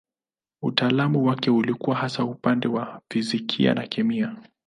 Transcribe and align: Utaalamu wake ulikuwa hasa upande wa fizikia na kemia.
Utaalamu 0.61 1.25
wake 1.27 1.49
ulikuwa 1.51 1.95
hasa 1.95 2.23
upande 2.25 2.67
wa 2.67 3.01
fizikia 3.11 3.73
na 3.73 3.87
kemia. 3.87 4.35